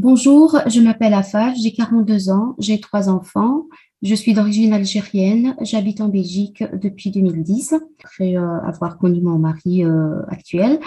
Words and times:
Bonjour, 0.00 0.56
je 0.68 0.80
m'appelle 0.80 1.12
Afaf, 1.12 1.56
j'ai 1.60 1.72
42 1.72 2.30
ans, 2.30 2.54
j'ai 2.60 2.80
trois 2.80 3.08
enfants, 3.08 3.64
je 4.00 4.14
suis 4.14 4.32
d'origine 4.32 4.72
algérienne, 4.72 5.56
j'habite 5.60 6.00
en 6.00 6.06
Belgique 6.06 6.62
depuis 6.72 7.10
2010, 7.10 7.74
après 8.04 8.36
euh, 8.36 8.60
avoir 8.60 8.96
connu 8.98 9.20
mon 9.20 9.40
mari 9.40 9.84
euh, 9.84 10.22
actuel. 10.28 10.78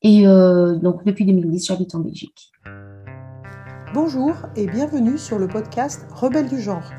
Et 0.00 0.26
euh, 0.26 0.74
donc 0.76 1.04
depuis 1.04 1.26
2010, 1.26 1.66
j'habite 1.66 1.94
en 1.94 1.98
Belgique. 1.98 2.50
Bonjour 3.92 4.32
et 4.56 4.66
bienvenue 4.66 5.18
sur 5.18 5.38
le 5.38 5.48
podcast 5.48 6.06
Rebelles 6.14 6.48
du 6.48 6.62
genre. 6.62 6.90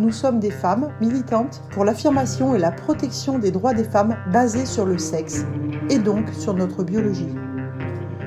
Nous 0.00 0.12
sommes 0.12 0.40
des 0.40 0.50
femmes 0.50 0.94
militantes 1.02 1.62
pour 1.72 1.84
l'affirmation 1.84 2.54
et 2.54 2.58
la 2.58 2.72
protection 2.72 3.38
des 3.38 3.50
droits 3.50 3.74
des 3.74 3.84
femmes 3.84 4.16
basés 4.32 4.64
sur 4.64 4.86
le 4.86 4.96
sexe 4.96 5.44
et 5.90 5.98
donc 5.98 6.30
sur 6.30 6.54
notre 6.54 6.84
biologie. 6.84 7.28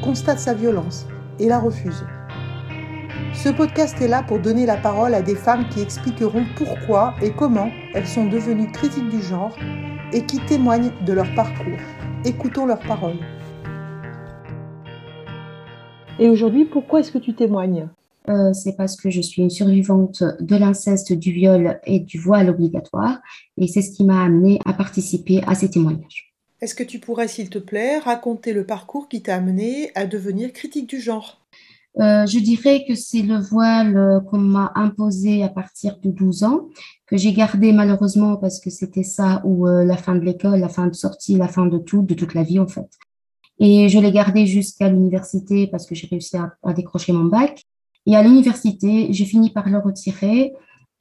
constatent 0.00 0.38
sa 0.38 0.54
violence 0.54 1.06
et 1.38 1.46
la 1.46 1.58
refusent. 1.58 2.04
Ce 3.32 3.48
podcast 3.48 4.00
est 4.00 4.08
là 4.08 4.22
pour 4.22 4.38
donner 4.38 4.66
la 4.66 4.76
parole 4.76 5.14
à 5.14 5.22
des 5.22 5.34
femmes 5.34 5.68
qui 5.70 5.80
expliqueront 5.80 6.44
pourquoi 6.56 7.14
et 7.22 7.30
comment 7.30 7.70
elles 7.94 8.06
sont 8.06 8.26
devenues 8.26 8.70
critiques 8.72 9.08
du 9.08 9.22
genre 9.22 9.56
et 10.12 10.26
qui 10.26 10.38
témoignent 10.40 10.92
de 11.06 11.12
leur 11.12 11.32
parcours. 11.34 11.78
Écoutons 12.24 12.66
leurs 12.66 12.80
paroles. 12.80 13.18
Et 16.18 16.28
aujourd'hui, 16.28 16.66
pourquoi 16.66 17.00
est-ce 17.00 17.12
que 17.12 17.18
tu 17.18 17.34
témoignes? 17.34 17.88
Euh, 18.28 18.52
c'est 18.52 18.76
parce 18.76 18.96
que 18.96 19.08
je 19.08 19.20
suis 19.20 19.42
une 19.42 19.50
survivante 19.50 20.22
de 20.40 20.56
l'inceste, 20.56 21.12
du 21.12 21.32
viol 21.32 21.80
et 21.84 22.00
du 22.00 22.18
voile 22.18 22.50
obligatoire. 22.50 23.18
Et 23.56 23.66
c'est 23.66 23.82
ce 23.82 23.92
qui 23.92 24.04
m'a 24.04 24.22
amenée 24.22 24.60
à 24.66 24.74
participer 24.74 25.42
à 25.46 25.54
ces 25.54 25.70
témoignages. 25.70 26.29
Est-ce 26.60 26.74
que 26.74 26.82
tu 26.82 26.98
pourrais, 26.98 27.28
s'il 27.28 27.48
te 27.48 27.58
plaît, 27.58 27.98
raconter 27.98 28.52
le 28.52 28.64
parcours 28.64 29.08
qui 29.08 29.22
t'a 29.22 29.36
amené 29.36 29.90
à 29.94 30.06
devenir 30.06 30.52
critique 30.52 30.88
du 30.88 31.00
genre? 31.00 31.40
Euh, 31.98 32.26
je 32.26 32.38
dirais 32.38 32.84
que 32.86 32.94
c'est 32.94 33.22
le 33.22 33.38
voile 33.38 33.96
euh, 33.96 34.20
qu'on 34.20 34.38
m'a 34.38 34.70
imposé 34.76 35.42
à 35.42 35.48
partir 35.48 35.98
de 35.98 36.10
12 36.10 36.44
ans, 36.44 36.68
que 37.06 37.16
j'ai 37.16 37.32
gardé 37.32 37.72
malheureusement 37.72 38.36
parce 38.36 38.60
que 38.60 38.70
c'était 38.70 39.02
ça 39.02 39.42
ou 39.44 39.66
la 39.66 39.96
fin 39.96 40.14
de 40.14 40.24
l'école, 40.24 40.60
la 40.60 40.68
fin 40.68 40.86
de 40.86 40.94
sortie, 40.94 41.36
la 41.36 41.48
fin 41.48 41.66
de 41.66 41.78
tout, 41.78 42.02
de 42.02 42.14
toute 42.14 42.34
la 42.34 42.42
vie 42.42 42.60
en 42.60 42.68
fait. 42.68 42.88
Et 43.58 43.88
je 43.88 43.98
l'ai 43.98 44.12
gardé 44.12 44.46
jusqu'à 44.46 44.88
l'université 44.88 45.66
parce 45.66 45.86
que 45.86 45.94
j'ai 45.94 46.06
réussi 46.06 46.36
à 46.36 46.72
décrocher 46.72 47.12
mon 47.12 47.24
bac. 47.24 47.64
Et 48.06 48.16
à 48.16 48.22
l'université, 48.22 49.12
j'ai 49.12 49.24
fini 49.26 49.50
par 49.50 49.68
le 49.68 49.78
retirer 49.78 50.52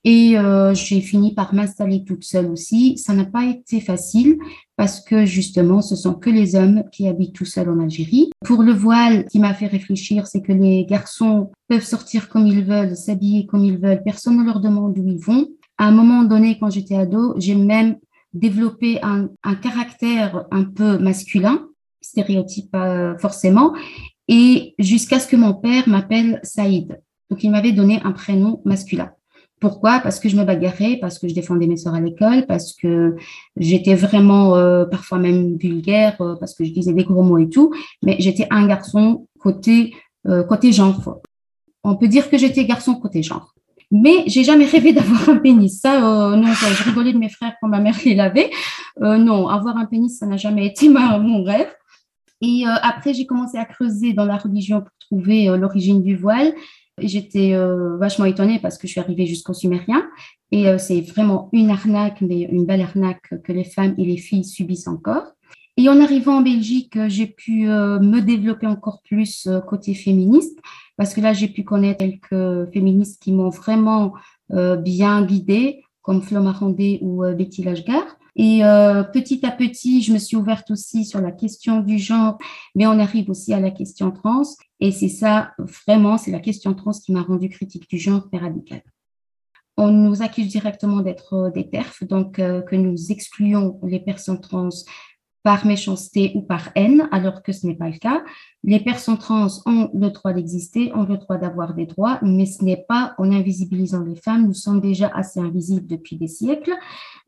et 0.03 0.38
euh, 0.38 0.73
j'ai 0.73 1.02
fini 1.02 1.33
par 1.33 1.53
m'installer 1.53 2.03
toute 2.03 2.23
seule 2.23 2.47
aussi. 2.47 2.97
Ça 2.97 3.14
n'a 3.14 3.25
pas 3.25 3.45
été 3.45 3.81
facile 3.81 4.38
parce 4.78 5.02
que 5.02 5.25
justement, 5.25 5.81
ce 5.81 5.95
sont 5.95 6.14
que 6.14 6.30
les 6.30 6.56
hommes 6.56 6.83
qui 6.91 7.08
habitent 7.08 7.36
tout 7.36 7.45
seuls 7.45 7.69
en 7.69 7.80
Algérie. 7.80 8.30
Pour 8.45 8.64
le 8.64 8.72
voile, 8.72 9.25
ce 9.28 9.31
qui 9.31 9.39
m'a 9.39 9.53
fait 9.53 9.67
réfléchir, 9.67 10.28
c'est 10.28 10.41
que 10.41 10.53
les 10.53 10.86
garçons 10.86 11.52
peuvent 11.67 11.83
sortir 11.83 12.30
comme 12.30 12.47
ils 12.47 12.64
veulent, 12.64 12.95
s'habiller 12.95 13.45
comme 13.45 13.66
ils 13.66 13.78
veulent. 13.78 14.02
Personne 14.03 14.38
ne 14.38 14.44
leur 14.44 14.61
demande 14.61 14.97
où 14.97 15.08
ils 15.08 15.19
vont. 15.19 15.47
À 15.78 15.86
un 15.86 15.91
moment 15.91 16.23
donné, 16.23 16.58
quand 16.59 16.69
j'étais 16.69 16.95
ado, 16.95 17.36
j'ai 17.38 17.56
même 17.56 17.97
développé 18.34 19.00
un, 19.02 19.30
un 19.44 19.56
caractère 19.56 20.46
un 20.52 20.63
peu 20.63 20.97
masculin 20.97 21.66
stéréotype 22.02 22.73
euh, 22.75 23.18
forcément, 23.18 23.73
et 24.28 24.75
jusqu'à 24.79 25.19
ce 25.19 25.28
que 25.28 25.35
mon 25.35 25.53
père 25.53 25.88
m'appelle 25.88 26.40
Saïd. 26.44 27.02
Donc, 27.29 27.44
il 27.44 27.52
m'avait 27.52 27.72
donné 27.72 28.00
un 28.03 28.12
prénom 28.12 28.62
masculin. 28.66 29.12
Pourquoi? 29.59 30.00
Parce 30.00 30.20
que 30.20 30.30
je 30.30 30.38
me 30.38 30.46
bagarrais, 30.46 30.97
parce 31.02 31.20
que 31.20 31.28
je 31.28 31.34
défendais 31.34 31.68
mes 31.68 31.75
soeurs 31.75 31.96
à 31.96 32.00
l'école, 32.00 32.46
parce 32.47 32.74
que 32.74 33.16
j'étais 33.58 33.96
vraiment 33.96 34.56
euh, 34.56 34.86
parfois 34.86 35.20
même 35.20 35.58
vulgaire, 35.58 36.20
euh, 36.22 36.36
parce 36.40 36.53
que 36.53 36.64
je 36.64 36.72
disais 36.72 36.94
des 36.94 37.03
gros 37.03 37.24
mots 37.24 37.38
et 37.38 37.50
tout. 37.50 37.74
Mais 38.02 38.16
j'étais 38.20 38.47
un 38.52 38.68
garçon 38.68 39.28
côté 39.40 39.94
euh, 40.28 40.44
côté 40.44 40.72
genre. 40.72 41.20
On 41.84 41.96
peut 41.96 42.08
dire 42.08 42.30
que 42.30 42.38
j'étais 42.38 42.66
garçon 42.66 42.96
côté 42.96 43.22
genre. 43.22 43.53
Mais 43.92 44.24
j'ai 44.28 44.46
jamais 44.46 44.66
rêvé 44.66 44.94
d'avoir 44.97 45.28
un 45.28 45.38
pénis. 45.38 45.81
Ça, 45.81 46.00
non, 46.00 46.53
je 46.53 46.84
rigolais 46.90 47.12
de 47.12 47.18
mes 47.18 47.30
frères 47.30 47.56
quand 47.62 47.68
ma 47.68 47.81
mère 47.81 47.97
les 48.06 48.16
lavait. 48.16 48.52
non, 49.02 49.50
avoir 49.50 49.76
un 49.76 49.86
pénis, 49.86 50.18
ça 50.18 50.26
n'a 50.26 50.38
jamais 50.38 50.68
été 50.68 50.88
mon 50.90 51.44
rêve. 51.44 51.74
Et 52.41 52.64
après, 52.66 53.14
j'ai 53.14 53.26
commencé 53.26 53.58
à 53.58 53.66
creuser 53.66 54.14
dans 54.14 54.26
la 54.26 54.38
religion 54.38 54.80
pour 54.81 54.91
trouver 55.00 55.47
l'origine 55.58 56.02
du 56.02 56.16
voile. 56.16 56.53
J'étais 57.01 57.53
euh, 57.53 57.97
vachement 57.97 58.25
étonnée 58.25 58.59
parce 58.59 58.77
que 58.77 58.87
je 58.87 58.93
suis 58.93 59.01
arrivée 59.01 59.25
jusqu'au 59.25 59.53
sumérien. 59.53 60.07
Et 60.51 60.65
c'est 60.79 61.01
vraiment 61.01 61.47
une 61.53 61.69
arnaque, 61.69 62.21
mais 62.21 62.41
une 62.41 62.65
belle 62.65 62.81
arnaque 62.81 63.35
que 63.43 63.51
les 63.51 63.63
femmes 63.63 63.93
et 63.99 64.03
les 64.03 64.17
filles 64.17 64.43
subissent 64.43 64.87
encore. 64.87 65.35
Et 65.77 65.87
en 65.89 66.01
arrivant 66.01 66.37
en 66.37 66.41
Belgique, 66.41 66.97
j'ai 67.07 67.27
pu 67.27 67.67
me 67.67 68.19
développer 68.19 68.65
encore 68.65 69.03
plus 69.07 69.47
côté 69.67 69.93
féministe, 69.93 70.57
parce 70.97 71.13
que 71.13 71.21
là, 71.21 71.33
j'ai 71.33 71.49
pu 71.49 71.63
connaître 71.63 71.99
quelques 71.99 72.71
féministes 72.73 73.21
qui 73.21 73.31
m'ont 73.31 73.51
vraiment 73.51 74.13
bien 74.49 75.23
guidée, 75.23 75.83
comme 76.09 76.24
Flo 76.24 76.42
Marandé 76.42 76.97
ou 77.03 77.24
Betty 77.36 77.62
Lashgar. 77.62 78.18
Et 78.36 78.66
euh, 78.66 79.03
petit 79.03 79.46
à 79.46 79.52
petit, 79.52 80.02
je 80.02 80.12
me 80.12 80.18
suis 80.18 80.36
ouverte 80.36 80.72
aussi 80.72 81.06
sur 81.06 81.22
la 81.22 81.31
question 81.31 81.81
du 81.81 82.00
genre, 82.00 82.40
mais 82.74 82.88
on 82.88 82.97
arrive 82.97 83.30
aussi 83.30 83.53
à 83.53 83.59
la 83.59 83.70
question 83.70 84.09
trans. 84.09 84.42
Et 84.80 84.92
c'est 84.92 85.08
ça, 85.08 85.52
vraiment, 85.86 86.18
c'est 86.18 86.31
la 86.31 86.40
question 86.40 86.74
trans 86.74 86.94
qui 86.94 87.12
m'a 87.12 87.22
rendue 87.22 87.50
critique 87.50 87.88
du 87.88 88.00
genre 88.00 88.28
très 88.28 88.40
radicale. 88.40 88.81
On 89.78 89.92
nous 89.92 90.24
accuse 90.24 90.47
directement 90.47 91.02
d'être 91.02 91.34
euh, 91.34 91.52
des 91.52 91.70
TERF, 91.70 92.03
donc 92.06 92.40
euh, 92.40 92.64
que 92.64 92.76
nous 92.76 93.12
excluons 93.12 93.80
les 93.84 94.00
personnes 94.00 94.41
trans 94.41 94.70
par 95.49 95.65
méchanceté 95.65 96.31
ou 96.35 96.43
par 96.43 96.69
haine, 96.75 97.09
alors 97.11 97.41
que 97.41 97.53
ce 97.53 97.65
n'est 97.65 97.73
pas 97.73 97.89
le 97.89 97.97
cas. 97.97 98.23
Les 98.63 98.79
personnes 98.79 99.17
trans 99.17 99.47
ont 99.65 99.89
le 99.95 100.11
droit 100.11 100.31
d'exister, 100.31 100.93
ont 100.93 101.05
le 101.05 101.17
droit 101.17 101.39
d'avoir 101.39 101.73
des 101.73 101.87
droits, 101.87 102.19
mais 102.21 102.45
ce 102.45 102.63
n'est 102.63 102.85
pas 102.87 103.15
en 103.17 103.31
invisibilisant 103.31 104.03
les 104.03 104.15
femmes. 104.15 104.45
Nous 104.45 104.53
sommes 104.53 104.79
déjà 104.79 105.07
assez 105.07 105.39
invisibles 105.39 105.87
depuis 105.87 106.17
des 106.17 106.27
siècles. 106.27 106.75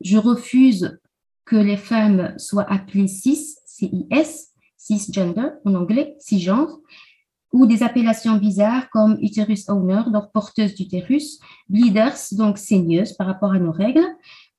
Je 0.02 0.20
refuse 0.20 1.00
que 1.46 1.56
les 1.56 1.78
femmes 1.78 2.36
soient 2.38 2.72
appelées 2.72 3.08
cis, 3.08 3.56
CIS, 3.66 4.52
cisgender 4.78 5.50
en 5.66 5.74
anglais, 5.74 6.16
cisgenre, 6.20 6.78
ou 7.54 7.66
des 7.66 7.82
appellations 7.82 8.38
bizarres 8.38 8.88
comme 8.92 9.18
utérus 9.20 9.68
owner, 9.68 10.04
donc 10.14 10.32
porteuse 10.32 10.76
d'utérus, 10.76 11.40
bleeders, 11.68 12.18
donc 12.34 12.60
saigneuses 12.60 13.14
par 13.14 13.26
rapport 13.26 13.52
à 13.52 13.60
nos 13.60 13.72
règles, 13.72 14.06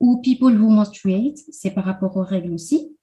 ou 0.01 0.21
people 0.21 0.53
who 0.53 0.69
menstruate, 0.69 1.37
c'est 1.49 1.71
par 1.71 1.85
rapport 1.85 2.17
aux 2.17 2.23
règles 2.23 2.51
aussi, 2.51 2.93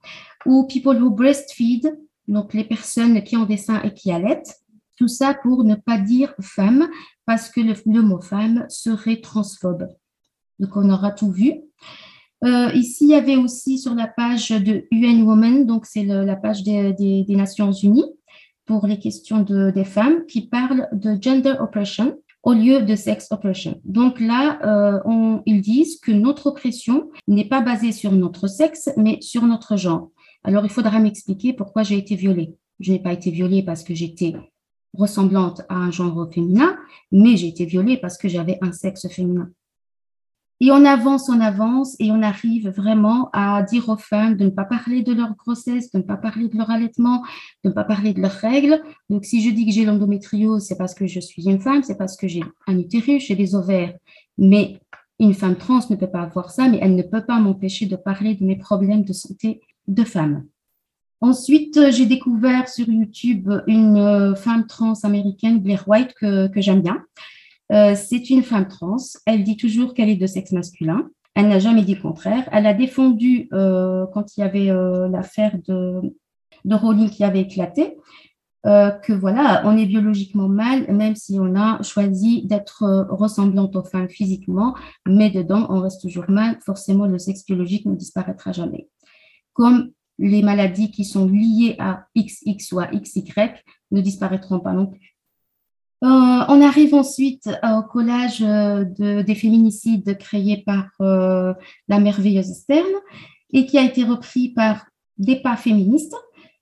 ou 0.47 0.67
people 0.67 0.97
who 0.97 1.11
breastfeed, 1.11 1.99
donc 2.29 2.55
les 2.55 2.65
personnes 2.65 3.23
qui 3.23 3.37
ont 3.37 3.45
des 3.45 3.57
seins 3.57 3.83
et 3.83 3.93
qui 3.93 4.13
allaitent. 4.13 4.57
Tout 4.97 5.09
ça 5.09 5.35
pour 5.35 5.65
ne 5.65 5.75
pas 5.75 5.99
dire 5.99 6.35
femme, 6.41 6.89
parce 7.27 7.49
que 7.49 7.61
le, 7.61 8.03
mot 8.03 8.21
femme 8.21 8.67
serait 8.69 9.21
transphobe. 9.21 9.89
Donc 10.59 10.77
on 10.77 10.91
aura 10.91 11.11
tout 11.11 11.31
vu. 11.31 11.55
Euh, 12.45 12.73
ici, 12.73 13.05
il 13.05 13.11
y 13.11 13.15
avait 13.15 13.37
aussi 13.37 13.79
sur 13.79 13.95
la 13.95 14.07
page 14.07 14.51
de 14.51 14.87
UN 14.91 15.23
Women, 15.23 15.67
donc 15.67 15.87
c'est 15.87 16.05
la 16.05 16.37
page 16.37 16.63
des, 16.63 17.25
Nations 17.29 17.73
Unies 17.73 18.11
pour 18.67 18.87
les 18.87 18.99
questions 18.99 19.43
de, 19.43 19.71
des 19.71 19.85
femmes, 19.85 20.27
qui 20.27 20.49
parle 20.49 20.89
de 20.93 21.17
gender 21.21 21.55
oppression 21.61 22.19
au 22.43 22.53
lieu 22.53 22.83
de 22.83 22.95
sex 22.95 23.29
oppression. 23.31 23.81
Donc 23.85 24.21
là, 24.21 24.59
euh, 24.65 25.39
ils 25.45 25.61
disent 25.61 25.99
que 26.01 26.13
notre 26.13 26.47
oppression 26.47 27.11
n'est 27.29 27.49
pas 27.49 27.61
basée 27.61 27.93
sur 27.93 28.13
notre 28.13 28.47
sexe, 28.47 28.91
mais 28.97 29.19
sur 29.21 29.43
notre 29.47 29.77
genre. 29.77 30.11
Alors, 30.43 30.65
il 30.65 30.71
faudra 30.71 30.99
m'expliquer 30.99 31.53
pourquoi 31.53 31.83
j'ai 31.83 31.99
été 31.99 32.15
violée. 32.15 32.57
Je 32.79 32.93
n'ai 32.93 32.99
pas 32.99 33.13
été 33.13 33.31
violée 33.31 33.63
parce 33.63 33.85
que 33.85 33.95
j'étais 33.95 34.35
ressemblante 34.95 35.63
à 35.69 35.77
un 35.77 35.91
genre 35.91 36.29
féminin, 36.33 36.77
mais 37.13 37.37
j'ai 37.37 37.49
été 37.49 37.65
violée 37.65 37.97
parce 37.97 38.17
que 38.17 38.29
j'avais 38.29 38.59
un 38.63 38.73
sexe 38.73 39.09
féminin. 39.09 39.51
Et 40.63 40.71
on 40.71 40.85
avance, 40.85 41.31
on 41.31 41.41
avance 41.41 41.97
et 42.01 42.11
on 42.11 42.21
arrive 42.23 42.69
vraiment 42.69 43.31
à 43.33 43.63
dire 43.63 43.89
aux 43.89 43.97
femmes 43.97 44.37
de 44.37 44.45
ne 44.45 44.51
pas 44.51 44.67
parler 44.67 45.03
de 45.03 45.15
leur 45.15 45.35
grossesse, 45.35 45.91
de 45.91 45.99
ne 45.99 46.03
pas 46.03 46.19
parler 46.19 46.49
de 46.49 46.59
leur 46.59 46.71
allaitement, 46.71 47.23
de 47.65 47.71
ne 47.71 47.75
pas 47.75 47.85
parler 47.85 48.13
de 48.13 48.21
leurs 48.21 48.31
règles. 48.33 48.83
Donc, 49.09 49.25
si 49.25 49.43
je 49.43 49.49
dis 49.51 49.65
que 49.65 49.73
j'ai 49.73 49.87
l'endométriose, 49.87 50.63
c'est 50.63 50.77
parce 50.77 50.93
que 50.93 51.07
je 51.07 51.19
suis 51.19 51.49
une 51.49 51.61
femme, 51.61 51.83
c'est 51.83 51.97
parce 51.97 52.15
que 52.15 52.29
j'ai 52.29 52.43
un 52.67 52.79
utérus, 52.79 53.25
j'ai 53.25 53.37
des 53.37 53.55
ovaires. 53.55 53.95
Mais 54.37 54.79
une 55.19 55.33
femme 55.33 55.57
trans 55.57 55.81
ne 55.89 55.97
peut 55.97 56.11
pas 56.11 56.23
avoir 56.23 56.51
ça, 56.51 56.69
mais 56.69 56.79
elle 56.83 56.95
ne 56.95 57.03
peut 57.03 57.25
pas 57.25 57.41
m'empêcher 57.41 57.87
de 57.87 57.97
parler 57.97 58.35
de 58.35 58.45
mes 58.45 58.57
problèmes 58.57 59.05
de 59.05 59.15
santé 59.15 59.63
de 59.91 60.05
femme. 60.05 60.47
Ensuite, 61.21 61.79
j'ai 61.91 62.07
découvert 62.07 62.69
sur 62.69 62.89
YouTube 62.89 63.51
une 63.67 64.35
femme 64.37 64.67
trans 64.67 64.95
américaine, 65.03 65.61
Blair 65.61 65.85
White, 65.87 66.15
que, 66.15 66.49
j'aime 66.57 66.81
bien. 66.81 67.05
c'est 67.69 68.31
une 68.31 68.43
femme 68.43 68.69
trans. 68.69 68.97
Elle 69.27 69.45
dit 69.45 69.59
toujours 69.59 69.93
qu'elle 69.93 70.09
est 70.09 70.17
de 70.17 70.27
sexe 70.27 70.53
masculin. 70.53 71.11
Elle 71.35 71.49
n'a 71.49 71.59
jamais 71.59 71.83
dit 71.83 71.95
le 71.95 72.01
contraire. 72.01 72.49
Elle 72.53 72.67
a 72.67 72.73
défendu, 72.73 73.49
quand 73.51 74.25
il 74.35 74.41
y 74.41 74.43
avait 74.43 74.73
l'affaire 75.11 75.59
de, 75.69 76.01
de 76.65 76.75
Rowling 76.75 77.11
qui 77.11 77.23
avait 77.23 77.43
éclaté, 77.43 77.99
euh, 78.67 78.91
que 78.91 79.15
voilà, 79.15 79.63
on 79.65 79.79
est 79.79 79.87
biologiquement 79.87 80.47
mâle, 80.47 80.85
même 80.93 81.17
si 81.17 81.39
on 81.41 81.55
a 81.57 81.83
choisi 81.83 82.45
d'être 82.45 82.83
euh, 82.83 83.05
ressemblante 83.09 83.75
aux 83.75 83.83
femmes 83.83 84.11
physiquement, 84.11 84.75
mais 85.09 85.31
dedans, 85.31 85.67
on 85.71 85.81
reste 85.81 86.03
toujours 86.03 86.27
mâle. 86.29 86.59
Forcément, 86.61 87.07
le 87.07 87.19
sexe 87.19 87.47
biologique 87.47 87.87
ne 87.87 87.95
disparaîtra 87.95 88.53
jamais. 88.53 88.89
Comme 89.61 89.91
les 90.19 90.43
maladies 90.43 90.91
qui 90.91 91.05
sont 91.05 91.27
liées 91.27 91.77
à 91.79 92.07
XX 92.17 92.73
ou 92.73 92.81
à 92.81 92.87
XY 92.87 93.25
ne 93.91 94.01
disparaîtront 94.01 94.61
pas 94.61 94.73
non 94.73 94.87
plus. 94.87 95.17
Euh, 96.03 96.07
on 96.49 96.63
arrive 96.63 96.95
ensuite 96.95 97.51
au 97.63 97.83
collage 97.83 98.41
de, 98.41 99.21
des 99.21 99.35
féminicides 99.35 100.17
créés 100.17 100.65
par 100.65 100.87
la 100.99 102.01
merveilleuse 102.01 102.55
Stern 102.55 102.89
et 103.53 103.67
qui 103.67 103.77
a 103.77 103.85
été 103.85 104.05
repris 104.05 104.49
par 104.49 104.87
des 105.19 105.37
pas 105.37 105.57
féministes 105.57 106.17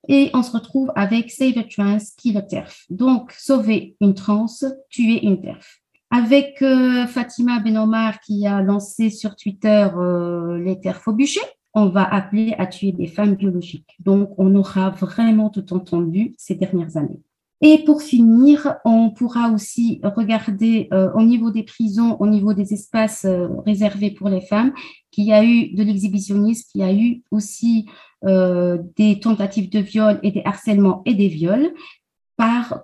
et 0.08 0.30
on 0.32 0.42
se 0.42 0.52
retrouve 0.52 0.90
avec 0.96 1.30
Save 1.30 1.58
a 1.58 1.64
Trans, 1.64 1.98
Kill 2.16 2.36
a 2.38 2.42
TERF. 2.42 2.86
Donc, 2.88 3.32
sauver 3.32 3.96
une 4.00 4.14
trans, 4.14 4.46
tuer 4.88 5.24
une 5.24 5.40
TERF. 5.40 5.80
Avec 6.10 6.62
euh, 6.62 7.06
Fatima 7.06 7.60
Benomar 7.60 8.18
qui 8.20 8.46
a 8.46 8.62
lancé 8.62 9.10
sur 9.10 9.36
Twitter 9.36 9.86
euh, 9.94 10.58
les 10.58 10.80
TERF 10.80 11.06
au 11.08 11.12
bûcher, 11.12 11.42
on 11.78 11.88
va 11.88 12.04
appeler 12.04 12.54
à 12.58 12.66
tuer 12.66 12.92
des 12.92 13.06
femmes 13.06 13.34
biologiques. 13.34 13.96
Donc, 14.00 14.30
on 14.38 14.54
aura 14.54 14.90
vraiment 14.90 15.50
tout 15.50 15.72
entendu 15.72 16.34
ces 16.38 16.54
dernières 16.54 16.96
années. 16.96 17.20
Et 17.60 17.82
pour 17.84 18.02
finir, 18.02 18.76
on 18.84 19.10
pourra 19.10 19.50
aussi 19.50 20.00
regarder 20.04 20.88
euh, 20.92 21.10
au 21.14 21.22
niveau 21.22 21.50
des 21.50 21.64
prisons, 21.64 22.16
au 22.20 22.26
niveau 22.28 22.54
des 22.54 22.72
espaces 22.72 23.26
réservés 23.66 24.12
pour 24.12 24.28
les 24.28 24.40
femmes, 24.40 24.72
qu'il 25.10 25.25
y 25.25 25.32
a 25.32 25.44
eu 25.44 25.75
de 25.75 25.82
l'exhibitionnisme, 25.82 26.69
qu'il 26.70 26.82
y 26.82 26.84
a 26.84 26.92
eu 26.92 27.22
aussi 27.32 27.86
euh, 28.25 28.78
des 28.96 29.19
tentatives 29.20 29.70
de 29.70 29.80
viol 29.80 30.20
et 30.22 30.30
des 30.30 30.42
harcèlements 30.44 31.02
et 31.04 31.14
des 31.14 31.28
viols 31.28 31.72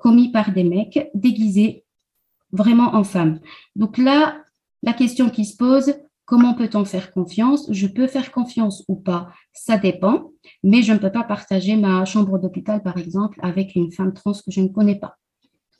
commis 0.01 0.31
par 0.31 0.53
des 0.53 0.65
mecs 0.65 1.11
déguisés 1.15 1.85
vraiment 2.53 2.95
en 2.95 3.05
femmes. 3.05 3.41
Donc 3.77 3.99
là, 3.99 4.37
la 4.83 4.93
question 4.93 5.31
qui 5.31 5.45
se 5.45 5.57
pose, 5.57 5.95
comment 6.25 6.55
peut-on 6.55 6.85
faire 6.85 7.13
confiance? 7.13 7.67
Je 7.71 7.87
peux 7.87 8.07
faire 8.07 8.33
confiance 8.33 8.85
ou 8.89 8.97
pas, 8.97 9.31
ça 9.53 9.79
dépend, 9.79 10.31
mais 10.63 10.83
je 10.83 10.93
ne 10.93 10.99
peux 10.99 11.13
pas 11.13 11.25
partager 11.25 11.77
ma 11.77 12.05
chambre 12.05 12.39
d'hôpital, 12.39 12.83
par 12.83 12.99
exemple, 12.99 13.39
avec 13.43 13.75
une 13.75 13.93
femme 13.93 14.13
trans 14.13 14.33
que 14.33 14.51
je 14.51 14.61
ne 14.61 14.69
connais 14.69 14.99
pas. 14.99 15.17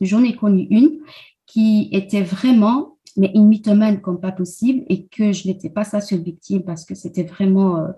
J'en 0.01 0.23
ai 0.23 0.35
connu 0.35 0.67
une 0.71 1.01
qui 1.47 1.89
était 1.93 2.23
vraiment, 2.23 2.99
mais 3.17 3.31
une 3.35 3.49
mythomane 3.49 4.01
comme 4.01 4.21
pas 4.21 4.33
possible, 4.33 4.85
et 4.89 5.07
que 5.07 5.33
je 5.33 5.47
n'étais 5.47 5.71
pas 5.71 5.85
sa 5.85 6.01
seule 6.01 6.23
victime 6.23 6.63
parce 6.63 6.85
que 6.85 6.95
c'était 6.95 7.23
vraiment 7.23 7.79
euh, 7.79 7.89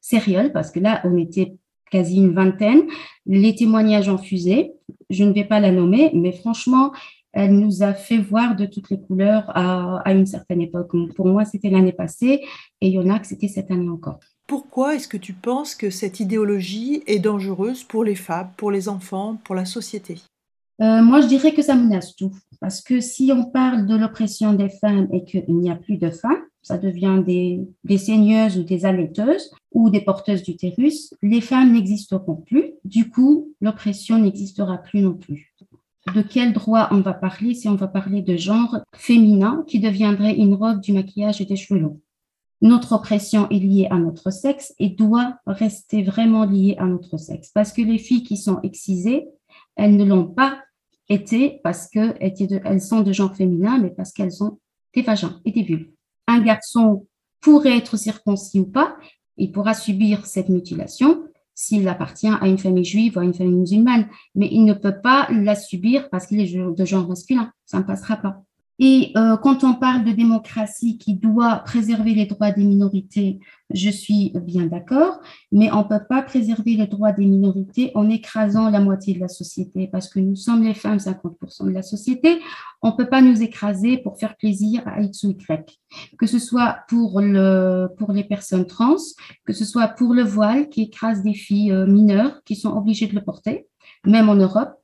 sérieux 0.00 0.50
parce 0.52 0.70
que 0.70 0.80
là, 0.80 1.00
on 1.04 1.16
était 1.16 1.56
quasi 1.90 2.16
une 2.16 2.34
vingtaine. 2.34 2.82
Les 3.26 3.54
témoignages 3.54 4.08
ont 4.08 4.18
fusé. 4.18 4.72
Je 5.10 5.24
ne 5.24 5.32
vais 5.32 5.44
pas 5.44 5.60
la 5.60 5.70
nommer, 5.70 6.10
mais 6.14 6.32
franchement, 6.32 6.92
elle 7.38 7.52
nous 7.58 7.82
a 7.82 7.92
fait 7.92 8.16
voir 8.16 8.56
de 8.56 8.64
toutes 8.64 8.88
les 8.88 8.98
couleurs 8.98 9.44
à, 9.54 9.98
à 10.06 10.12
une 10.14 10.24
certaine 10.24 10.62
époque. 10.62 10.92
Pour 11.14 11.26
moi, 11.26 11.44
c'était 11.44 11.68
l'année 11.68 11.92
passée 11.92 12.40
et 12.80 12.88
il 12.88 12.94
y 12.94 12.98
en 12.98 13.10
a 13.10 13.18
que 13.18 13.26
c'était 13.26 13.46
cette 13.46 13.70
année 13.70 13.90
encore. 13.90 14.20
Pourquoi 14.46 14.94
est-ce 14.94 15.06
que 15.06 15.18
tu 15.18 15.34
penses 15.34 15.74
que 15.74 15.90
cette 15.90 16.18
idéologie 16.18 17.02
est 17.06 17.18
dangereuse 17.18 17.84
pour 17.84 18.04
les 18.04 18.14
femmes, 18.14 18.48
pour 18.56 18.70
les 18.70 18.88
enfants, 18.88 19.38
pour 19.44 19.54
la 19.54 19.66
société? 19.66 20.14
Euh, 20.80 21.02
Moi, 21.02 21.20
je 21.20 21.26
dirais 21.26 21.52
que 21.52 21.60
ça 21.60 21.74
menace 21.74 22.16
tout. 22.16 22.32
Parce 22.58 22.80
que 22.80 23.00
si 23.00 23.30
on 23.34 23.44
parle 23.44 23.86
de 23.86 23.96
l'oppression 23.96 24.54
des 24.54 24.70
femmes 24.70 25.08
et 25.12 25.22
qu'il 25.24 25.44
n'y 25.48 25.70
a 25.70 25.76
plus 25.76 25.98
de 25.98 26.10
femmes, 26.10 26.42
ça 26.62 26.78
devient 26.78 27.22
des, 27.24 27.60
des 27.84 27.98
saigneuses 27.98 28.56
ou 28.58 28.62
des 28.62 28.86
allaiteuses 28.86 29.50
ou 29.72 29.90
des 29.90 30.00
porteuses 30.00 30.42
d'utérus, 30.42 31.12
les 31.22 31.42
femmes 31.42 31.72
n'existeront 31.74 32.36
plus. 32.36 32.72
Du 32.84 33.10
coup, 33.10 33.52
l'oppression 33.60 34.18
n'existera 34.18 34.78
plus 34.78 35.02
non 35.02 35.14
plus. 35.14 35.54
De 36.14 36.22
quel 36.22 36.52
droit 36.52 36.88
on 36.92 37.00
va 37.00 37.12
parler 37.12 37.54
si 37.54 37.68
on 37.68 37.74
va 37.74 37.88
parler 37.88 38.22
de 38.22 38.36
genre 38.36 38.78
féminin 38.94 39.64
qui 39.66 39.80
deviendrait 39.80 40.36
une 40.36 40.54
robe, 40.54 40.80
du 40.80 40.92
maquillage 40.92 41.40
et 41.40 41.44
des 41.44 41.56
cheveux 41.56 41.80
longs 41.80 42.00
Notre 42.62 42.92
oppression 42.92 43.48
est 43.50 43.58
liée 43.58 43.88
à 43.90 43.98
notre 43.98 44.30
sexe 44.30 44.74
et 44.78 44.90
doit 44.90 45.38
rester 45.46 46.02
vraiment 46.02 46.44
liée 46.44 46.76
à 46.78 46.86
notre 46.86 47.18
sexe. 47.18 47.50
Parce 47.52 47.72
que 47.72 47.82
les 47.82 47.98
filles 47.98 48.22
qui 48.22 48.36
sont 48.36 48.60
excisées, 48.62 49.26
elles 49.74 49.96
ne 49.96 50.04
l'ont 50.04 50.26
pas 50.26 50.58
été 51.08 51.60
parce 51.62 51.88
qu'elles 51.88 52.80
sont 52.80 53.00
de 53.02 53.12
genre 53.12 53.34
féminin, 53.34 53.78
mais 53.78 53.90
parce 53.90 54.12
qu'elles 54.12 54.42
ont 54.42 54.58
des 54.94 55.02
vagins 55.02 55.40
et 55.44 55.52
des 55.52 55.62
vulves 55.62 55.90
un 56.26 56.40
garçon 56.40 57.06
pourrait 57.40 57.76
être 57.76 57.96
circoncis 57.96 58.60
ou 58.60 58.66
pas, 58.66 58.96
il 59.36 59.52
pourra 59.52 59.74
subir 59.74 60.26
cette 60.26 60.48
mutilation 60.48 61.24
s'il 61.56 61.88
appartient 61.88 62.28
à 62.28 62.46
une 62.46 62.58
famille 62.58 62.84
juive 62.84 63.16
ou 63.16 63.20
à 63.20 63.24
une 63.24 63.34
famille 63.34 63.56
musulmane, 63.56 64.06
mais 64.36 64.48
il 64.52 64.64
ne 64.64 64.74
peut 64.74 65.00
pas 65.02 65.26
la 65.32 65.56
subir 65.56 66.08
parce 66.10 66.26
qu'il 66.26 66.38
est 66.38 66.54
de 66.54 66.84
genre 66.84 67.08
masculin. 67.08 67.50
Ça 67.64 67.78
ne 67.78 67.82
passera 67.82 68.16
pas. 68.16 68.45
Et 68.78 69.12
euh, 69.16 69.36
quand 69.38 69.64
on 69.64 69.74
parle 69.74 70.04
de 70.04 70.12
démocratie 70.12 70.98
qui 70.98 71.14
doit 71.14 71.56
préserver 71.64 72.14
les 72.14 72.26
droits 72.26 72.52
des 72.52 72.64
minorités, 72.64 73.40
je 73.70 73.88
suis 73.88 74.32
bien 74.34 74.66
d'accord, 74.66 75.18
mais 75.50 75.72
on 75.72 75.78
ne 75.78 75.88
peut 75.88 76.04
pas 76.08 76.22
préserver 76.22 76.76
les 76.76 76.86
droits 76.86 77.12
des 77.12 77.24
minorités 77.24 77.90
en 77.94 78.08
écrasant 78.10 78.68
la 78.68 78.80
moitié 78.80 79.14
de 79.14 79.20
la 79.20 79.28
société, 79.28 79.88
parce 79.90 80.08
que 80.08 80.20
nous 80.20 80.36
sommes 80.36 80.62
les 80.62 80.74
femmes 80.74 80.98
50% 80.98 81.64
de 81.64 81.70
la 81.70 81.82
société. 81.82 82.38
On 82.82 82.90
ne 82.90 82.96
peut 82.96 83.08
pas 83.08 83.22
nous 83.22 83.42
écraser 83.42 83.98
pour 83.98 84.18
faire 84.18 84.36
plaisir 84.36 84.82
à 84.86 85.00
X 85.00 85.24
ou 85.24 85.30
Y, 85.30 85.80
que 86.18 86.26
ce 86.26 86.38
soit 86.38 86.80
pour, 86.88 87.20
pour 87.98 88.12
les 88.12 88.24
personnes 88.24 88.66
trans, 88.66 88.96
que 89.46 89.52
ce 89.52 89.64
soit 89.64 89.88
pour 89.88 90.12
le 90.14 90.22
voile 90.22 90.68
qui 90.68 90.82
écrase 90.82 91.22
des 91.22 91.34
filles 91.34 91.72
euh, 91.72 91.86
mineures 91.86 92.42
qui 92.44 92.56
sont 92.56 92.76
obligées 92.76 93.06
de 93.06 93.14
le 93.14 93.22
porter, 93.22 93.66
même 94.04 94.28
en 94.28 94.34
Europe 94.34 94.74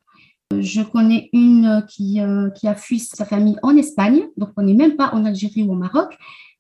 je 0.61 0.83
connais 0.83 1.31
une 1.33 1.85
qui, 1.89 2.21
euh, 2.21 2.51
qui 2.51 2.69
a 2.69 2.75
fui 2.75 2.99
sa 2.99 3.25
famille 3.25 3.57
en 3.63 3.77
Espagne, 3.77 4.29
donc 4.37 4.51
on 4.57 4.63
n'est 4.63 4.75
même 4.75 4.97
pas 4.97 5.11
en 5.13 5.25
Algérie 5.25 5.63
ou 5.63 5.73
au 5.73 5.77
Maroc, 5.77 6.17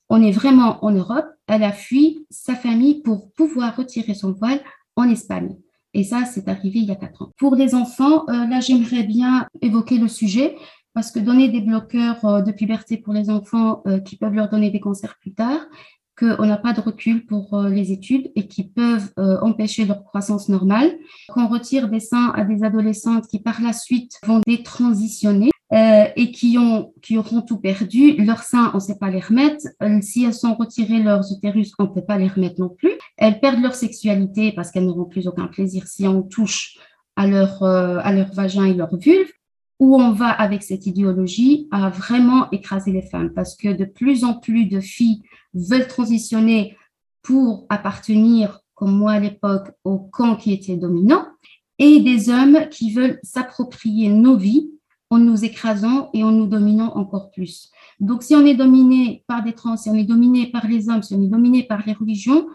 on 0.09 0.23
est 0.23 0.31
vraiment 0.31 0.85
en 0.85 0.91
Europe. 0.91 1.27
Elle 1.47 1.62
a 1.62 1.73
fui 1.73 2.27
sa 2.31 2.55
famille 2.55 3.03
pour 3.03 3.33
pouvoir 3.33 3.77
retirer 3.77 4.15
son 4.15 4.33
voile 4.33 4.61
en 4.97 5.05
Espagne. 5.05 5.56
Et 5.94 6.05
ça, 6.05 6.25
c'est 6.25 6.49
arrivé 6.49 6.81
il 6.81 6.87
y 6.87 6.91
a 6.91 6.97
quatre 6.97 7.23
ans. 7.23 7.31
Pour 7.37 7.55
les 7.55 7.75
enfants, 7.75 8.25
euh, 8.29 8.47
là, 8.47 8.61
j'aimerais 8.61 9.03
bien 9.03 9.47
évoquer 9.61 9.99
le 9.99 10.09
sujet 10.09 10.56
parce 10.94 11.11
que 11.11 11.19
donner 11.19 11.49
des 11.49 11.61
bloqueurs 11.61 12.25
euh, 12.25 12.43
de 12.43 12.53
puberté 12.53 12.97
pour 12.97 13.12
les 13.12 13.31
enfants 13.31 13.82
qui 14.05 14.17
peuvent 14.17 14.34
leur 14.34 14.49
donner 14.49 14.70
des 14.70 14.81
cancers 14.81 15.17
plus 15.20 15.34
tard, 15.34 15.61
qu'on 16.19 16.46
n'a 16.46 16.56
pas 16.56 16.72
de 16.72 16.81
recul 16.81 17.26
pour 17.26 17.54
euh, 17.54 17.69
les 17.69 17.92
études 17.92 18.31
et 18.36 18.46
qui 18.46 18.64
peuvent 18.64 19.10
euh, 19.19 19.38
empêcher 19.40 19.84
leur 19.84 20.04
croissance 20.04 20.48
normale, 20.48 20.92
qu'on 21.28 21.48
retire 21.48 21.88
des 21.88 22.00
seins 22.00 22.32
à 22.34 22.44
des 22.44 22.64
adolescentes 22.64 23.26
qui 23.28 23.40
par 23.40 23.60
la 23.62 23.72
suite 23.72 24.19
vont 24.26 24.40
détransitionner 24.46 25.50
euh, 25.72 26.04
et 26.16 26.31
qui, 26.32 26.58
ont, 26.58 26.92
qui 27.00 27.16
auront 27.16 27.40
tout 27.40 27.58
perdu. 27.58 28.12
Leurs 28.19 28.42
seins, 28.42 28.70
on 28.74 28.76
ne 28.76 28.82
sait 28.82 28.98
pas 28.98 29.10
les 29.10 29.20
remettre. 29.20 29.66
si 30.02 30.24
elles 30.24 30.34
sont 30.34 30.54
retirées 30.54 31.02
leurs 31.02 31.32
utérus, 31.32 31.72
on 31.78 31.84
ne 31.84 31.88
peut 31.88 32.04
pas 32.04 32.19
les 32.19 32.28
remettre 32.28 32.60
non 32.60 32.69
plus. 32.69 32.92
Elles 33.16 33.40
perdent 33.40 33.62
leur 33.62 33.74
sexualité 33.74 34.52
parce 34.52 34.70
qu'elles 34.70 34.84
n'auront 34.84 35.06
plus 35.06 35.26
aucun 35.26 35.46
plaisir 35.46 35.86
si 35.86 36.06
on 36.06 36.22
touche 36.22 36.76
à 37.16 37.26
leur, 37.26 37.62
à 37.62 38.12
leur 38.12 38.32
vagin 38.32 38.64
et 38.64 38.74
leur 38.74 38.96
vulve 38.96 39.31
où 39.82 39.96
on 40.01 40.12
va 40.12 40.31
avec 40.31 40.62
cette 40.62 40.86
idéologie 40.86 41.67
à 41.72 41.91
vraiment 41.91 42.48
écraser 42.53 42.93
les 42.93 43.03
femmes 43.03 43.32
parce 43.34 43.56
que 43.56 43.67
de 43.72 43.84
plus 43.84 44.22
en 44.22 44.34
plus 44.34 44.67
de 44.67 44.79
filles 44.79 45.24
veulent 45.55 45.89
transitionner 45.89 46.77
pour 47.20 47.67
appartenir, 47.69 48.60
comme 48.77 48.96
moi 48.96 49.10
à 49.10 49.19
l'époque, 49.19 49.72
au 49.82 49.98
camp 49.98 50.36
qui 50.36 50.53
était 50.53 50.77
dominant 50.77 51.27
et 51.81 51.98
des 51.98 52.31
hommes 52.31 52.69
qui 52.70 52.93
veulent 52.93 53.19
s'approprier 53.24 54.08
nos 54.08 54.36
vies 54.36 54.70
en 55.10 55.19
nous 55.19 55.44
écrasant 55.44 56.10
et 56.15 56.22
en 56.22 56.31
nous 56.31 56.46
dominant 56.46 56.93
encore 56.94 57.32
plus. 57.32 57.72
Donc, 57.98 58.22
si 58.22 58.36
on 58.36 58.46
est 58.46 58.55
dominé 58.55 59.24
par 59.27 59.43
des 59.43 59.53
trans, 59.53 59.77
si 59.77 59.91
on 59.91 59.96
est 59.96 60.05
dominé 60.05 60.46
par 60.53 60.69
les 60.69 60.91
hommes, 60.91 61.03
si 61.03 61.12
on 61.17 61.22
est 61.22 61.29
dominé 61.29 61.65
par 61.65 61.82
les 61.84 61.93
religions, 61.93 62.46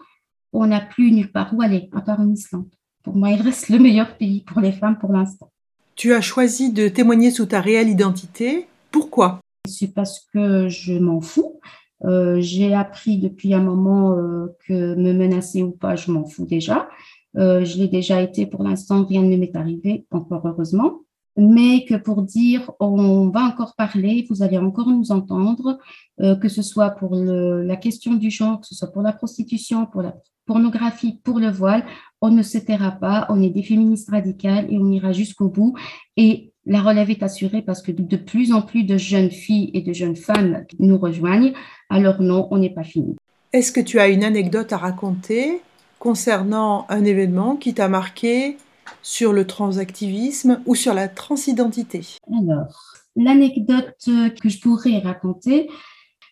on 0.54 0.66
n'a 0.68 0.80
plus 0.80 1.12
nulle 1.12 1.30
part 1.30 1.52
où 1.54 1.60
aller, 1.60 1.90
à 1.94 2.00
part 2.00 2.20
en 2.20 2.30
Islande. 2.30 2.70
Pour 3.02 3.14
moi, 3.16 3.32
il 3.32 3.42
reste 3.42 3.68
le 3.68 3.78
meilleur 3.78 4.16
pays 4.16 4.44
pour 4.44 4.62
les 4.62 4.72
femmes 4.72 4.96
pour 4.98 5.12
l'instant. 5.12 5.52
Tu 5.98 6.14
as 6.14 6.20
choisi 6.20 6.72
de 6.72 6.86
témoigner 6.86 7.32
sous 7.32 7.46
ta 7.46 7.60
réelle 7.60 7.88
identité. 7.88 8.68
Pourquoi? 8.92 9.40
C'est 9.66 9.92
parce 9.92 10.20
que 10.32 10.68
je 10.68 10.92
m'en 10.96 11.20
fous. 11.20 11.58
Euh, 12.04 12.40
j'ai 12.40 12.72
appris 12.72 13.18
depuis 13.18 13.52
un 13.52 13.60
moment 13.60 14.16
euh, 14.16 14.46
que 14.64 14.94
me 14.94 15.12
menacer 15.12 15.64
ou 15.64 15.72
pas, 15.72 15.96
je 15.96 16.12
m'en 16.12 16.24
fous 16.24 16.46
déjà. 16.46 16.88
Euh, 17.36 17.64
je 17.64 17.78
l'ai 17.78 17.88
déjà 17.88 18.22
été 18.22 18.46
pour 18.46 18.62
l'instant, 18.62 19.04
rien 19.04 19.22
ne 19.22 19.36
m'est 19.36 19.56
arrivé, 19.56 20.06
encore 20.12 20.46
heureusement. 20.46 21.00
Mais 21.36 21.84
que 21.84 21.96
pour 21.96 22.22
dire, 22.22 22.70
on 22.78 23.30
va 23.30 23.40
encore 23.40 23.74
parler, 23.74 24.24
vous 24.30 24.44
allez 24.44 24.58
encore 24.58 24.88
nous 24.88 25.10
entendre, 25.10 25.78
que 26.18 26.48
ce 26.48 26.62
soit 26.62 26.90
pour 26.90 27.14
la 27.14 27.76
question 27.76 28.14
du 28.14 28.28
genre, 28.28 28.60
que 28.60 28.66
ce 28.66 28.74
soit 28.74 28.90
pour 28.90 29.02
la 29.02 29.12
prostitution, 29.12 29.86
pour 29.86 30.02
la 30.02 30.16
pornographie, 30.46 31.20
pour 31.22 31.38
le 31.38 31.48
voile, 31.48 31.84
on 32.20 32.30
ne 32.30 32.42
se 32.42 32.58
taira 32.58 32.92
pas, 32.92 33.26
on 33.28 33.42
est 33.42 33.50
des 33.50 33.62
féministes 33.62 34.10
radicales 34.10 34.66
et 34.70 34.78
on 34.78 34.90
ira 34.90 35.12
jusqu'au 35.12 35.48
bout. 35.48 35.74
Et 36.16 36.52
la 36.66 36.82
relève 36.82 37.10
est 37.10 37.22
assurée 37.22 37.62
parce 37.62 37.82
que 37.82 37.92
de 37.92 38.16
plus 38.16 38.52
en 38.52 38.62
plus 38.62 38.84
de 38.84 38.96
jeunes 38.96 39.30
filles 39.30 39.70
et 39.74 39.82
de 39.82 39.92
jeunes 39.92 40.16
femmes 40.16 40.64
nous 40.78 40.98
rejoignent. 40.98 41.52
Alors 41.88 42.20
non, 42.20 42.48
on 42.50 42.58
n'est 42.58 42.74
pas 42.74 42.84
fini. 42.84 43.16
Est-ce 43.52 43.72
que 43.72 43.80
tu 43.80 43.98
as 43.98 44.08
une 44.08 44.24
anecdote 44.24 44.72
à 44.72 44.76
raconter 44.76 45.60
concernant 45.98 46.86
un 46.88 47.04
événement 47.04 47.56
qui 47.56 47.72
t'a 47.72 47.88
marqué 47.88 48.56
sur 49.02 49.32
le 49.32 49.46
transactivisme 49.46 50.60
ou 50.66 50.74
sur 50.74 50.94
la 50.94 51.08
transidentité? 51.08 52.18
Alors, 52.30 52.74
l'anecdote 53.16 53.94
que 54.04 54.48
je 54.48 54.60
pourrais 54.60 54.98
raconter, 54.98 55.68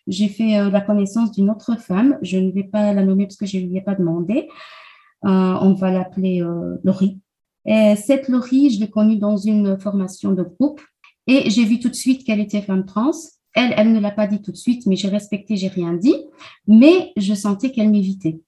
j'ai 0.07 0.27
fait 0.27 0.57
euh, 0.57 0.69
la 0.69 0.81
connaissance 0.81 1.31
d'une 1.31 1.49
autre 1.49 1.79
femme. 1.79 2.17
Je 2.21 2.37
ne 2.37 2.51
vais 2.51 2.63
pas 2.63 2.93
la 2.93 3.03
nommer 3.03 3.25
parce 3.25 3.35
que 3.35 3.45
je 3.45 3.57
ne 3.57 3.67
lui 3.67 3.77
ai 3.77 3.81
pas 3.81 3.95
demandé. 3.95 4.47
Euh, 5.25 5.29
on 5.61 5.73
va 5.73 5.91
l'appeler 5.91 6.41
euh, 6.41 6.77
Laurie. 6.83 7.19
Et 7.65 7.95
cette 7.95 8.29
Laurie, 8.29 8.69
je 8.69 8.79
l'ai 8.79 8.89
connue 8.89 9.17
dans 9.17 9.37
une 9.37 9.77
formation 9.79 10.31
de 10.31 10.43
groupe 10.43 10.81
et 11.25 11.49
j'ai 11.49 11.65
vu 11.65 11.79
tout 11.79 11.89
de 11.89 11.95
suite 11.95 12.23
qu'elle 12.23 12.39
était 12.39 12.61
femme 12.61 12.85
trans. 12.85 13.11
Elle, 13.53 13.73
elle 13.75 13.91
ne 13.91 13.99
l'a 13.99 14.11
pas 14.11 14.27
dit 14.27 14.41
tout 14.41 14.51
de 14.51 14.57
suite, 14.57 14.85
mais 14.85 14.95
j'ai 14.95 15.09
respecté, 15.09 15.57
j'ai 15.57 15.67
rien 15.67 15.93
dit. 15.93 16.15
Mais 16.67 17.11
je 17.17 17.33
sentais 17.33 17.71
qu'elle 17.71 17.89
m'évitait. 17.89 18.41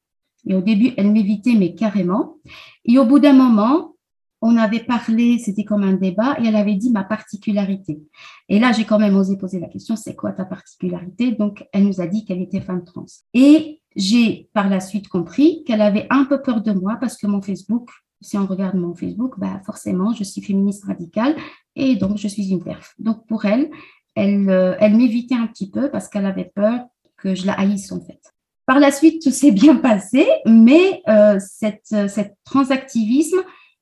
Et 0.48 0.56
au 0.56 0.62
début, 0.62 0.94
elle 0.96 1.12
m'évitait, 1.12 1.56
mais 1.56 1.76
carrément. 1.76 2.38
Et 2.86 2.98
au 2.98 3.06
bout 3.06 3.20
d'un 3.20 3.34
moment, 3.34 3.96
on 4.42 4.56
avait 4.56 4.80
parlé, 4.80 5.38
c'était 5.38 5.66
comme 5.66 5.84
un 5.84 5.94
débat, 5.94 6.38
et 6.40 6.48
elle 6.48 6.56
avait 6.56 6.76
dit 6.76 6.92
ma 6.92 7.04
particularité. 7.04 8.02
Et 8.48 8.60
là, 8.60 8.72
j'ai 8.72 8.86
quand 8.86 9.00
même 9.00 9.18
osé 9.18 9.38
poser 9.38 9.60
la 9.60 9.68
question, 9.68 9.96
c'est 9.96 10.16
quoi 10.16 10.32
ta 10.32 10.46
particularité? 10.46 11.32
Donc, 11.32 11.66
elle 11.74 11.86
nous 11.86 12.00
a 12.00 12.08
dit 12.08 12.24
qu'elle 12.24 12.42
était 12.42 12.62
femme 12.62 12.86
trans. 12.86 13.06
Et 13.34 13.79
j'ai 13.96 14.50
par 14.54 14.70
la 14.70 14.80
suite 14.80 15.08
compris 15.08 15.64
qu'elle 15.66 15.82
avait 15.82 16.08
un 16.10 16.26
peu 16.26 16.42
peur 16.42 16.62
de 16.62 16.72
moi 16.72 16.98
parce 17.00 17.18
que 17.18 17.28
mon 17.28 17.42
Facebook, 17.42 17.90
si 18.22 18.38
on 18.38 18.46
regarde 18.46 18.76
mon 18.76 18.94
Facebook, 18.94 19.36
bah 19.38 19.62
forcément, 19.66 20.14
je 20.14 20.24
suis 20.24 20.42
féministe 20.42 20.86
radicale 20.86 21.36
et 21.76 21.96
donc 21.96 22.18
je 22.18 22.28
suis 22.28 22.50
une 22.50 22.64
perf. 22.64 22.94
Donc, 23.00 23.26
pour 23.28 23.46
elle, 23.46 23.70
elle, 24.16 24.50
euh, 24.50 24.90
m'évitait 24.90 25.36
un 25.36 25.48
petit 25.48 25.70
peu 25.70 25.90
parce 25.90 26.08
qu'elle 26.08 26.26
avait 26.26 26.52
peur 26.54 26.82
que 27.18 27.36
je 27.36 27.46
la 27.46 27.54
haïsse 27.54 27.92
en 27.92 28.02
fait. 28.02 28.20
Par 28.66 28.80
la 28.80 28.92
suite, 28.92 29.24
tout 29.24 29.32
s'est 29.32 29.52
bien 29.52 29.76
passé, 29.78 30.28
mais 30.46 31.02
euh, 31.08 31.40
cette, 31.40 32.10
cette 32.10 32.36
transactivisme 32.44 33.40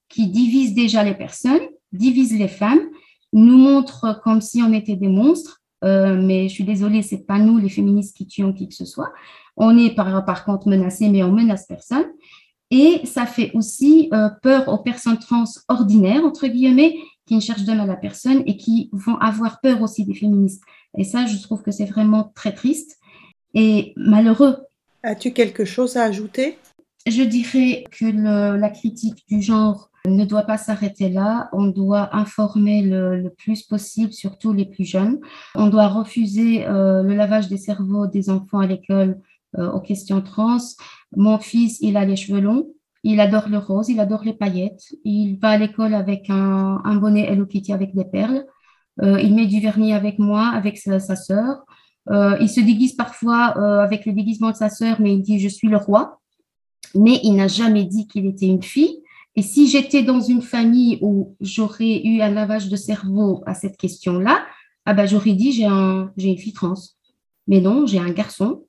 qui 0.10 0.28
divise 0.28 0.74
déjà 0.74 1.04
les 1.04 1.16
personnes, 1.16 1.68
divise 1.92 2.38
les 2.38 2.48
femmes, 2.48 2.80
nous 3.34 3.58
montre 3.58 4.20
comme 4.24 4.42
si 4.42 4.62
on 4.62 4.72
était 4.74 4.96
des 4.96 5.10
monstres. 5.10 5.62
Euh, 5.84 6.20
mais 6.20 6.48
je 6.48 6.54
suis 6.54 6.64
désolée, 6.64 7.02
c'est 7.02 7.26
pas 7.26 7.38
nous 7.38 7.58
les 7.58 7.70
féministes 7.70 8.16
qui 8.16 8.26
tuons 8.26 8.54
qui 8.54 8.68
que 8.68 8.74
ce 8.74 8.86
soit. 8.86 9.12
On 9.58 9.78
est 9.78 9.96
par, 9.96 10.24
par 10.26 10.46
contre 10.46 10.70
menacés, 10.70 11.10
mais 11.10 11.24
on 11.24 11.32
menace 11.32 11.66
personne. 11.66 12.06
Et 12.70 13.02
ça 13.06 13.26
fait 13.26 13.52
aussi 13.54 14.10
euh, 14.14 14.30
peur 14.42 14.68
aux 14.68 14.80
personnes 14.80 15.20
trans 15.20 15.46
ordinaires, 15.68 16.24
entre 16.24 16.48
guillemets, 16.48 16.96
qui 17.26 17.36
ne 17.36 17.40
cherchent 17.40 17.64
de 17.66 17.74
mal 17.74 17.90
à 17.90 17.96
personne 17.96 18.44
et 18.46 18.58
qui 18.58 18.90
vont 18.92 19.18
avoir 19.18 19.60
peur 19.62 19.82
aussi 19.82 20.06
des 20.06 20.14
féministes. 20.14 20.64
Et 20.98 21.04
ça, 21.04 21.26
je 21.26 21.38
trouve 21.42 21.62
que 21.62 21.72
c'est 21.72 21.86
vraiment 21.86 22.32
très 22.36 22.54
triste 22.54 22.98
et 23.54 23.94
malheureux. 23.96 24.58
As-tu 25.04 25.32
quelque 25.32 25.66
chose 25.66 25.98
à 25.98 26.04
ajouter? 26.04 26.58
Je 27.06 27.24
dirais 27.24 27.86
que 27.92 28.06
le, 28.06 28.58
la 28.58 28.70
critique 28.70 29.24
du 29.30 29.42
genre 29.42 29.90
ne 30.06 30.26
doit 30.26 30.44
pas 30.44 30.58
s'arrêter 30.58 31.10
là. 31.10 31.50
On 31.54 31.68
doit 31.68 32.16
informer 32.16 32.82
le, 32.82 33.30
plus 33.38 33.64
possible, 33.64 34.12
surtout 34.12 34.54
les 34.54 34.66
plus 34.66 34.86
jeunes. 34.86 35.20
On 35.56 35.68
doit 35.68 35.88
refuser 35.88 36.66
euh, 36.66 37.04
le 37.04 37.16
lavage 37.16 37.48
des 37.48 37.58
cerveaux 37.58 38.08
des 38.08 38.30
enfants 38.30 38.60
à 38.60 38.68
l'école 38.68 39.20
euh, 39.58 39.72
aux 39.72 39.80
questions 39.80 40.22
trans. 40.22 40.58
Mon 41.16 41.40
fils, 41.40 41.80
il 41.82 41.98
a 41.98 42.06
les 42.06 42.16
cheveux 42.16 42.42
longs. 42.42 42.68
Il 43.04 43.20
adore 43.20 43.48
le 43.48 43.58
rose, 43.58 43.90
il 43.90 44.00
adore 44.00 44.24
les 44.24 44.34
paillettes. 44.34 44.84
Il 45.04 45.38
va 45.40 45.50
à 45.52 45.58
l'école 45.58 45.94
avec 45.94 46.30
un, 46.30 46.96
bonnet 46.96 47.22
Hello 47.22 47.46
Kitty 47.46 47.72
avec 47.72 47.96
des 47.96 48.06
perles. 48.06 48.46
Euh, 49.02 49.22
il 49.22 49.34
met 49.36 49.46
du 49.46 49.60
vernis 49.60 49.94
avec 49.94 50.20
moi, 50.20 50.50
avec 50.50 50.78
sa, 50.78 51.00
sa 51.00 51.16
sœur. 51.16 51.64
il 52.10 52.50
se 52.50 52.60
déguise 52.60 52.96
parfois 52.96 53.56
avec 53.84 54.06
le 54.06 54.14
déguisement 54.14 54.52
de 54.52 54.56
sa 54.56 54.70
sœur, 54.70 55.00
mais 55.00 55.14
il 55.14 55.22
dit 55.22 55.40
je 55.40 55.48
suis 55.48 55.70
le 55.70 55.78
roi. 55.78 56.20
Mais 56.96 57.20
il 57.24 57.36
n'a 57.36 57.48
jamais 57.48 57.86
dit 57.86 58.08
qu'il 58.08 58.26
était 58.26 58.48
une 58.48 58.64
fille. 58.64 59.02
Et 59.38 59.44
si 59.44 59.68
j'étais 59.68 60.02
dans 60.02 60.20
une 60.20 60.42
famille 60.42 60.98
où 61.02 61.36
j'aurais 61.40 62.02
eu 62.04 62.22
un 62.22 62.32
lavage 62.32 62.70
de 62.70 62.76
cerveau 62.76 63.44
à 63.46 63.54
cette 63.54 63.78
question-là, 63.78 64.44
ah 64.86 64.94
ben 64.94 65.06
j'aurais 65.06 65.34
dit 65.34 65.52
j'ai 65.52 65.66
un, 65.66 66.12
j'ai 66.18 66.30
une 66.30 66.38
fille 66.38 66.54
trans. 66.54 66.74
Mais 67.46 67.62
non, 67.62 67.86
j'ai 67.86 68.00
un 68.00 68.10
garçon 68.10 68.64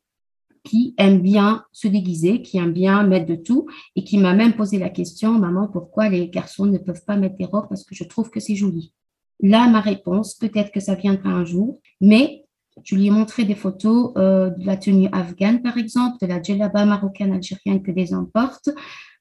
qui 0.69 0.95
aime 0.99 1.21
bien 1.21 1.65
se 1.73 1.89
déguiser, 1.89 2.43
qui 2.43 2.59
aime 2.59 2.73
bien 2.73 3.03
mettre 3.03 3.27
de 3.27 3.37
tout 3.37 3.67
et 3.97 4.05
qui 4.05 4.19
m'a 4.19 4.35
même 4.35 4.55
posé 4.55 4.79
la 4.79 4.91
question, 4.91 5.33
maman, 5.39 5.67
pourquoi 5.67 6.09
les 6.09 6.29
garçons 6.29 6.67
ne 6.67 6.79
peuvent 6.79 7.05
pas 7.07 7.17
mettre 7.17 7.37
des 7.37 7.47
robes? 7.47 7.67
Parce 7.69 7.85
que 7.85 7.95
je 7.95 8.05
trouve 8.05 8.31
que 8.31 8.41
c'est 8.41 8.55
joli. 8.55 8.93
Là, 9.41 9.69
ma 9.69 9.81
réponse, 9.81 10.35
peut-être 10.35 10.71
que 10.71 10.81
ça 10.81 10.95
viendra 10.95 11.31
un 11.31 11.45
jour, 11.45 11.81
mais 12.01 12.45
je 12.85 12.95
lui 12.95 13.07
ai 13.07 13.11
montré 13.11 13.45
des 13.45 13.55
photos 13.55 14.13
euh, 14.17 14.51
de 14.51 14.67
la 14.67 14.77
tenue 14.77 15.09
afghane, 15.13 15.63
par 15.63 15.79
exemple, 15.79 16.19
de 16.21 16.27
la 16.27 16.43
djellaba 16.43 16.85
marocaine 16.85 17.33
algérienne 17.33 17.83
que 17.83 17.91
les 17.91 18.13
hommes 18.13 18.31
portent, 18.31 18.71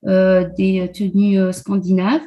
euh, 0.06 0.50
des 0.58 0.92
tenues 0.92 1.40
euh, 1.40 1.52
scandinaves 1.52 2.22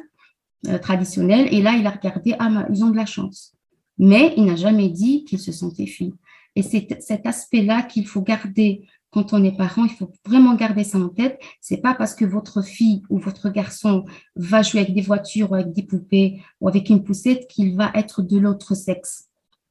traditionnelles. 0.81 1.47
Et 1.51 1.61
là, 1.61 1.73
il 1.75 1.87
a 1.87 1.89
regardé, 1.89 2.35
ah, 2.37 2.67
ils 2.71 2.83
ont 2.83 2.91
de 2.91 2.95
la 2.95 3.07
chance. 3.07 3.53
Mais 3.97 4.33
il 4.37 4.45
n'a 4.45 4.55
jamais 4.55 4.89
dit 4.89 5.23
qu'il 5.23 5.39
se 5.39 5.51
sentait 5.51 5.87
fille. 5.87 6.13
Et 6.55 6.61
c'est 6.61 7.01
cet 7.01 7.25
aspect-là 7.25 7.81
qu'il 7.81 8.05
faut 8.05 8.21
garder 8.21 8.87
quand 9.11 9.33
on 9.33 9.43
est 9.43 9.55
parent, 9.55 9.85
il 9.85 9.91
faut 9.91 10.11
vraiment 10.25 10.55
garder 10.55 10.83
ça 10.83 10.97
en 10.97 11.09
tête. 11.09 11.39
C'est 11.59 11.81
pas 11.81 11.93
parce 11.93 12.15
que 12.15 12.25
votre 12.25 12.61
fille 12.63 13.03
ou 13.09 13.19
votre 13.19 13.49
garçon 13.49 14.05
va 14.35 14.61
jouer 14.61 14.81
avec 14.81 14.93
des 14.93 15.01
voitures 15.01 15.51
ou 15.51 15.55
avec 15.55 15.73
des 15.73 15.83
poupées 15.83 16.41
ou 16.61 16.69
avec 16.69 16.89
une 16.89 17.03
poussette 17.03 17.47
qu'il 17.47 17.75
va 17.75 17.91
être 17.93 18.21
de 18.21 18.37
l'autre 18.37 18.75
sexe. 18.75 19.27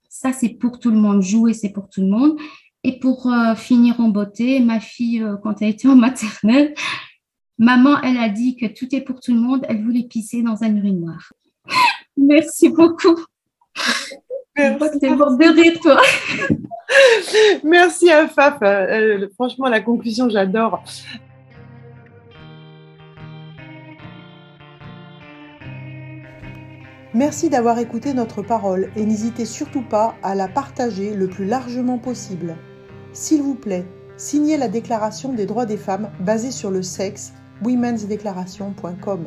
Ça, 0.09 0.33
c'est 0.33 0.51
pour 0.51 0.79
tout 0.79 0.91
le 0.91 0.99
monde. 0.99 1.23
Jouer, 1.23 1.55
c'est 1.55 1.71
pour 1.71 1.89
tout 1.89 2.03
le 2.03 2.09
monde. 2.09 2.37
Et 2.83 2.99
pour 2.99 3.27
euh, 3.27 3.55
finir 3.55 4.01
en 4.01 4.09
beauté, 4.09 4.61
ma 4.61 4.81
fille, 4.81 5.25
quand 5.43 5.63
elle 5.63 5.71
était 5.71 5.89
en 5.89 5.97
maternelle, 5.97 6.75
Maman, 7.61 8.01
elle 8.01 8.17
a 8.17 8.31
dit 8.31 8.57
que 8.57 8.65
tout 8.65 8.95
est 8.95 9.03
pour 9.03 9.21
tout 9.21 9.35
le 9.35 9.41
monde. 9.41 9.67
Elle 9.69 9.85
voulait 9.85 10.05
pisser 10.05 10.43
dans 10.43 10.65
un 10.65 10.75
urinoir. 10.75 11.31
Merci 12.17 12.71
beaucoup. 12.71 13.23
Merci. 14.57 14.99
de 14.99 15.61
rire, 15.61 15.79
toi. 15.81 16.01
Merci 17.65 18.11
à 18.11 18.29
Faf. 18.29 18.59
Euh, 18.63 19.29
franchement, 19.35 19.69
la 19.69 19.81
conclusion, 19.81 20.29
j'adore. 20.29 20.83
Merci 27.13 27.51
d'avoir 27.51 27.81
écouté 27.81 28.15
notre 28.15 28.41
parole 28.41 28.91
et 28.95 29.05
n'hésitez 29.05 29.45
surtout 29.45 29.83
pas 29.83 30.15
à 30.23 30.37
la 30.37 30.47
partager 30.47 31.13
le 31.13 31.27
plus 31.27 31.45
largement 31.45 31.99
possible. 31.99 32.57
S'il 33.13 33.43
vous 33.43 33.57
plaît, 33.57 33.85
signez 34.17 34.57
la 34.57 34.69
Déclaration 34.69 35.33
des 35.33 35.45
droits 35.45 35.67
des 35.67 35.77
femmes 35.77 36.11
basée 36.21 36.53
sur 36.53 36.71
le 36.71 36.83
sexe 36.83 37.33
womensdeclaration.com. 37.65 39.25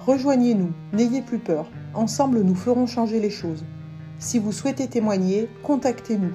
Rejoignez-nous, 0.00 0.72
n'ayez 0.92 1.22
plus 1.22 1.38
peur, 1.38 1.70
ensemble 1.94 2.40
nous 2.40 2.56
ferons 2.56 2.86
changer 2.86 3.20
les 3.20 3.30
choses. 3.30 3.64
Si 4.18 4.40
vous 4.40 4.52
souhaitez 4.52 4.88
témoigner, 4.88 5.48
contactez-nous. 5.62 6.34